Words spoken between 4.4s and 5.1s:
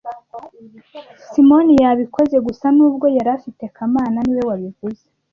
wabivuze